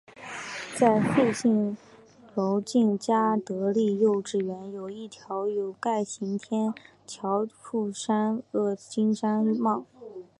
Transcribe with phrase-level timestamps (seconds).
[0.79, 1.77] 在富信
[2.33, 6.73] 楼近嘉德丽幼稚园有一条有盖行人天
[7.05, 9.85] 桥连接富山邨及琼山苑。